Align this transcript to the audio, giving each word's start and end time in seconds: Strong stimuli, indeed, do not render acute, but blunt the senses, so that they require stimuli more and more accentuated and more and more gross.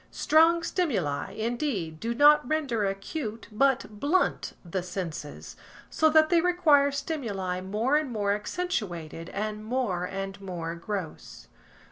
Strong 0.09 0.63
stimuli, 0.63 1.31
indeed, 1.33 1.99
do 1.99 2.15
not 2.15 2.49
render 2.49 2.83
acute, 2.87 3.47
but 3.51 3.85
blunt 3.99 4.53
the 4.65 4.81
senses, 4.81 5.55
so 5.91 6.09
that 6.09 6.29
they 6.29 6.41
require 6.41 6.91
stimuli 6.91 7.61
more 7.61 7.97
and 7.97 8.09
more 8.11 8.33
accentuated 8.33 9.29
and 9.29 9.63
more 9.63 10.05
and 10.05 10.41
more 10.41 10.73
gross. 10.73 11.49